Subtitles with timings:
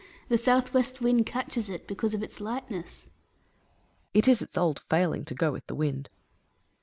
[0.29, 3.05] The south west wind catches it, because of its lightness.
[3.05, 4.09] Hercules.
[4.15, 6.07] It is its old failinsj to go with the wdnd.